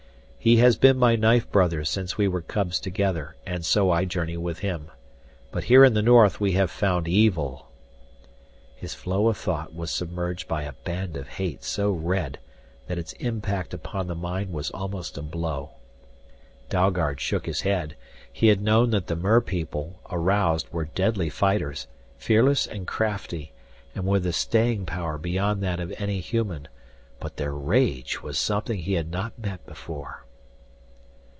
"He 0.43 0.57
has 0.57 0.75
been 0.75 0.97
my 0.97 1.15
knife 1.15 1.51
brother 1.51 1.85
since 1.85 2.17
we 2.17 2.27
were 2.27 2.41
cubs 2.41 2.79
together, 2.79 3.35
and 3.45 3.63
so 3.63 3.91
I 3.91 4.05
journey 4.05 4.37
with 4.37 4.57
him. 4.57 4.89
But 5.51 5.65
here 5.65 5.85
in 5.85 5.93
the 5.93 6.01
north 6.01 6.39
we 6.39 6.53
have 6.53 6.71
found 6.71 7.07
evil" 7.07 7.67
His 8.81 8.95
flow 8.95 9.27
of 9.27 9.37
thought 9.37 9.75
was 9.75 9.91
submerged 9.91 10.47
by 10.47 10.63
a 10.63 10.73
band 10.83 11.15
of 11.15 11.27
hate 11.27 11.63
so 11.63 11.91
red 11.91 12.39
that 12.87 12.97
its 12.97 13.13
impact 13.19 13.71
upon 13.71 14.07
the 14.07 14.15
mind 14.15 14.51
was 14.51 14.71
almost 14.71 15.15
a 15.15 15.21
blow. 15.21 15.73
Dalgard 16.69 17.19
shook 17.19 17.45
his 17.45 17.61
head. 17.61 17.95
He 18.33 18.47
had 18.47 18.63
known 18.63 18.89
that 18.89 19.05
the 19.05 19.15
merpeople, 19.15 19.99
aroused, 20.09 20.67
were 20.71 20.85
deadly 20.85 21.29
fighters, 21.29 21.85
fearless 22.17 22.65
and 22.65 22.87
crafty, 22.87 23.51
and 23.93 24.07
with 24.07 24.25
a 24.25 24.33
staying 24.33 24.87
power 24.87 25.19
beyond 25.19 25.61
that 25.61 25.79
of 25.79 25.93
any 26.01 26.19
human. 26.19 26.67
But 27.19 27.37
their 27.37 27.53
rage 27.53 28.23
was 28.23 28.39
something 28.39 28.79
he 28.79 28.93
had 28.93 29.11
not 29.11 29.37
met 29.37 29.63
before. 29.67 30.25